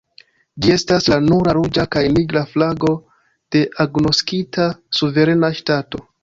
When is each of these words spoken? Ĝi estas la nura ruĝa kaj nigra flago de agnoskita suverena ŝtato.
Ĝi 0.65 0.71
estas 0.75 1.09
la 1.13 1.17
nura 1.25 1.53
ruĝa 1.57 1.85
kaj 1.95 2.03
nigra 2.13 2.43
flago 2.53 2.95
de 3.57 3.63
agnoskita 3.87 4.67
suverena 5.03 5.55
ŝtato. 5.63 6.03